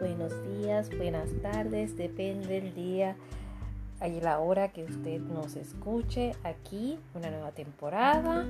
[0.00, 3.16] buenos días, buenas tardes, depende del día
[4.06, 6.34] y la hora que usted nos escuche.
[6.44, 8.44] Aquí una nueva temporada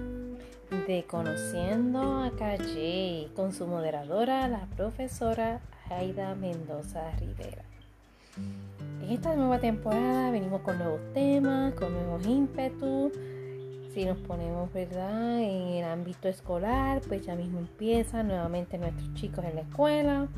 [0.86, 7.62] de Conociendo a Calle con su moderadora, la profesora Aida Mendoza Rivera.
[9.02, 13.12] En esta nueva temporada venimos con nuevos temas, con nuevos ímpetus
[13.94, 15.40] si nos ponemos, ¿verdad?
[15.40, 20.28] En el ámbito escolar, pues ya mismo empiezan nuevamente nuestros chicos en la escuela.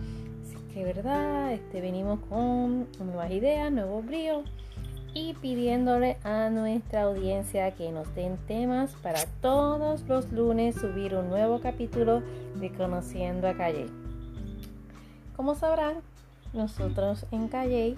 [0.79, 1.55] Que, ¿verdad?
[1.55, 4.45] Este, venimos con nuevas ideas, nuevos bríos
[5.13, 11.31] y pidiéndole a nuestra audiencia que nos den temas para todos los lunes subir un
[11.31, 12.23] nuevo capítulo
[12.61, 13.87] de Conociendo a Calle.
[15.35, 15.97] Como sabrán,
[16.53, 17.97] nosotros en Calle,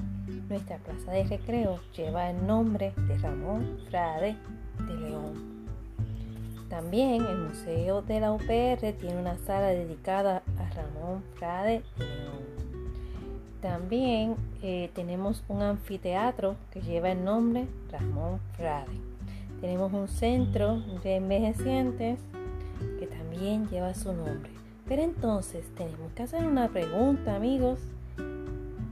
[0.49, 4.37] nuestra plaza de recreo lleva el nombre de Ramón Frade
[4.87, 5.69] de León.
[6.71, 12.40] También el Museo de la UPR tiene una sala dedicada a Ramón Frade León.
[13.61, 18.87] También eh, tenemos un anfiteatro que lleva el nombre Ramón Frade.
[19.61, 22.19] Tenemos un centro de envejecientes
[22.99, 24.51] que también lleva su nombre.
[24.89, 27.81] Pero entonces tenemos que hacer una pregunta, amigos.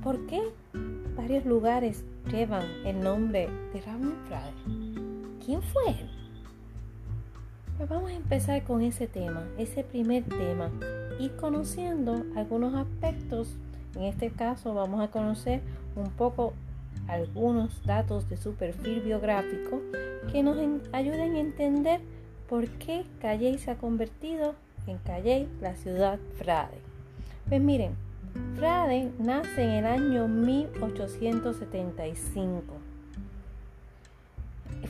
[0.03, 0.43] ¿Por qué
[1.17, 4.53] varios lugares llevan el nombre de Ramón Frade?
[5.45, 6.11] ¿Quién fue él?
[7.79, 10.71] Pues vamos a empezar con ese tema, ese primer tema,
[11.19, 13.57] y conociendo algunos aspectos.
[13.95, 15.61] En este caso vamos a conocer
[15.97, 16.53] un poco
[17.09, 19.81] algunos datos de su perfil biográfico
[20.31, 20.59] que nos
[20.93, 22.01] ayuden a entender
[22.49, 24.55] por qué Calley se ha convertido
[24.87, 26.79] en Calley, la ciudad Frade.
[27.49, 27.97] Pues miren,
[28.57, 32.63] Frade nace en el año 1875.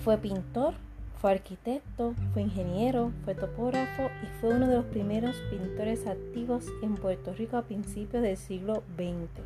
[0.03, 0.75] Fue pintor,
[1.21, 6.95] fue arquitecto, fue ingeniero, fue topógrafo y fue uno de los primeros pintores activos en
[6.95, 9.45] Puerto Rico a principios del siglo XX.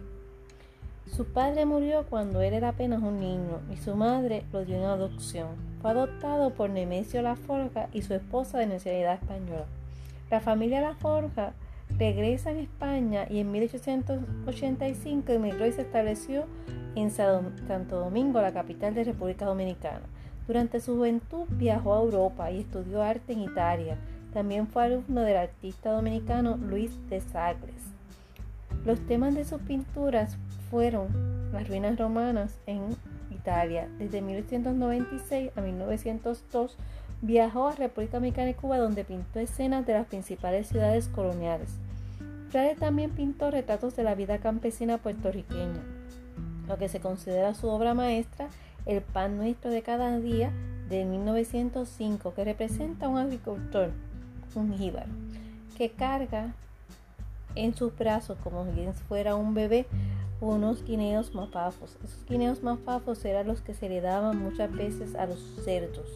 [1.16, 4.84] Su padre murió cuando él era apenas un niño y su madre lo dio en
[4.84, 5.48] adopción.
[5.80, 9.66] Fue adoptado por Nemesio Laforja y su esposa de nacionalidad española.
[10.30, 11.54] La familia Laforja
[11.98, 16.44] regresa a España y en 1885 emigró y se estableció
[16.94, 20.02] en Santo Domingo, la capital de República Dominicana.
[20.46, 23.96] Durante su juventud viajó a Europa y estudió arte en Italia.
[24.32, 27.82] También fue alumno del artista dominicano Luis de Sagres.
[28.84, 30.36] Los temas de sus pinturas
[30.70, 31.08] fueron
[31.52, 32.96] las ruinas romanas en
[33.30, 33.88] Italia.
[33.98, 36.76] Desde 1896 a 1902
[37.20, 41.70] viajó a República Dominicana y Cuba donde pintó escenas de las principales ciudades coloniales.
[42.50, 45.82] Frade también pintó retratos de la vida campesina puertorriqueña,
[46.68, 48.48] lo que se considera su obra maestra
[48.86, 50.52] el pan nuestro de cada día
[50.88, 53.90] de 1905, que representa a un agricultor,
[54.54, 55.10] un jíbaro,
[55.76, 56.54] que carga
[57.54, 59.86] en sus brazos como si fuera un bebé
[60.42, 61.96] unos guineos mapafos.
[62.04, 66.08] Esos guineos mapafos eran los que se le daban muchas veces a los cerdos,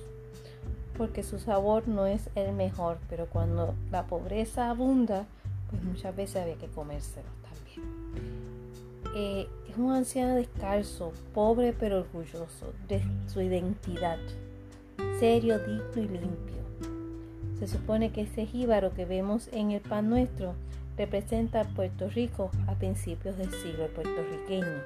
[0.99, 5.27] porque su sabor no es el mejor, pero cuando la pobreza abunda,
[5.71, 8.36] pues muchas veces había que comérselos también.
[9.19, 14.19] Eh, es un anciano descalzo, pobre pero orgulloso de su identidad,
[15.19, 16.63] serio, digno y limpio.
[17.59, 20.53] Se supone que ese jíbaro que vemos en el pan nuestro
[20.99, 24.83] representa a Puerto Rico a principios del siglo puertorriqueño.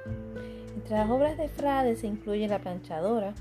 [0.75, 3.33] Entre las obras de Frade se incluye La planchadora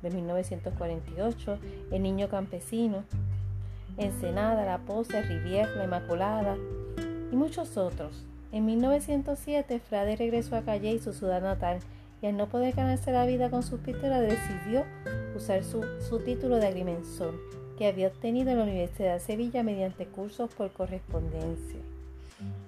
[0.00, 1.58] de 1948,
[1.90, 3.02] El niño campesino,
[3.96, 6.56] Ensenada, La Pose, Rivière, La Inmaculada
[7.32, 8.24] y muchos otros.
[8.54, 11.80] En 1907, Frade regresó a Calle su ciudad natal
[12.22, 14.84] y al no poder ganarse la vida con sus pinturas decidió
[15.34, 17.34] usar su, su título de agrimensor
[17.76, 21.80] que había obtenido en la Universidad de Sevilla mediante cursos por correspondencia.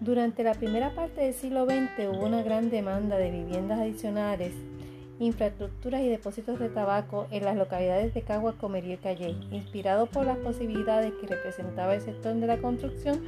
[0.01, 4.55] Durante la primera parte del siglo XX hubo una gran demanda de viviendas adicionales,
[5.19, 9.37] infraestructuras y depósitos de tabaco en las localidades de Caguas, Comerío y Calle.
[9.51, 13.21] Inspirado por las posibilidades que representaba el sector de la construcción,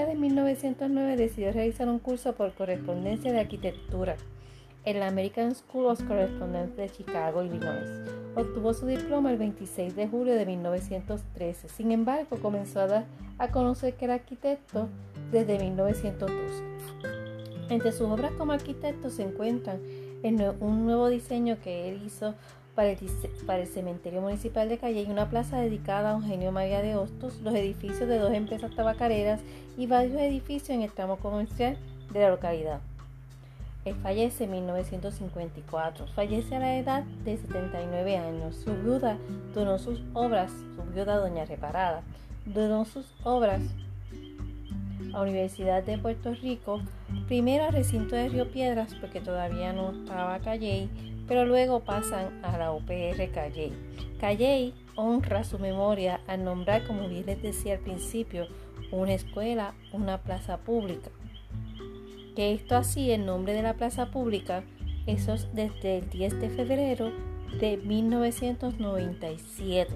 [0.00, 4.16] en 1909 decidió realizar un curso por correspondencia de arquitectura
[4.84, 7.88] en la American School of Correspondence de Chicago, Illinois.
[8.34, 11.68] Obtuvo su diploma el 26 de julio de 1913.
[11.68, 13.04] Sin embargo, comenzó a dar
[13.38, 14.88] a conocer que era arquitecto
[15.30, 16.64] desde 1912.
[17.68, 19.80] Entre sus obras como arquitecto se encuentran
[20.24, 22.34] un nuevo diseño que él hizo
[22.74, 27.40] para el, cementerio municipal de Calle y una plaza dedicada a Eugenio María de Hostos,
[27.42, 29.40] los edificios de dos empresas tabacareras
[29.76, 31.76] y varios edificios en el tramo comercial
[32.12, 32.80] de la localidad.
[33.84, 38.56] Él fallece en 1954, fallece a la edad de 79 años.
[38.56, 39.18] Su viuda
[39.54, 42.02] donó sus obras, su viuda doña Reparada,
[42.46, 43.60] donó sus obras
[45.12, 46.80] a Universidad de Puerto Rico,
[47.26, 50.88] primero al recinto de Río Piedras porque todavía no estaba Calley,
[51.26, 53.72] pero luego pasan a la UPR Calley.
[54.20, 58.46] Calley honra su memoria al nombrar, como bien les decía al principio,
[58.90, 61.10] una escuela, una plaza pública.
[62.36, 64.62] Que esto así, el nombre de la plaza pública,
[65.06, 67.12] eso es desde el 10 de febrero
[67.58, 69.92] de 1997.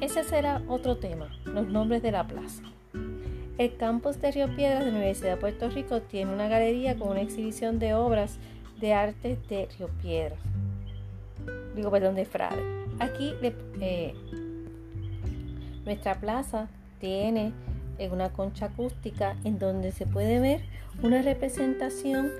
[0.00, 2.62] Ese será otro tema, los nombres de la plaza.
[3.58, 7.08] El campus de Río Piedras de la Universidad de Puerto Rico tiene una galería con
[7.08, 8.38] una exhibición de obras
[8.80, 10.38] de arte de Río Piedras.
[11.74, 12.62] Digo, perdón, de Frade.
[13.00, 14.14] Aquí eh,
[15.84, 16.68] nuestra plaza
[17.00, 17.52] tiene
[18.12, 20.60] una concha acústica en donde se puede ver
[21.02, 22.30] una representación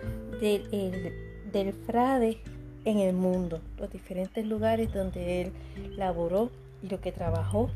[0.41, 2.39] del frade
[2.85, 5.53] en el mundo, los diferentes lugares donde él
[5.97, 6.51] laboró
[6.81, 7.71] y lo que trabajó.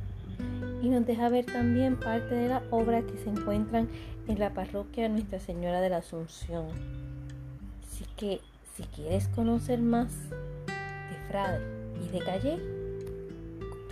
[0.82, 3.88] Y nos deja ver también parte de las obras que se encuentran
[4.26, 6.66] en la parroquia Nuestra Señora de la Asunción.
[7.86, 8.40] Así que
[8.76, 11.60] si quieres conocer más de Frade
[12.04, 12.58] y de Calle,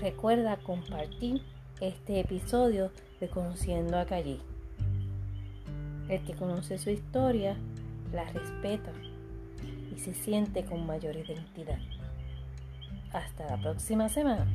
[0.00, 1.42] recuerda compartir
[1.81, 2.90] este episodio
[3.20, 4.38] de Conociendo a Calle.
[6.08, 7.56] El que conoce su historia
[8.12, 8.90] la respeta
[9.94, 11.78] y se siente con mayor identidad.
[13.12, 14.46] Hasta la próxima semana.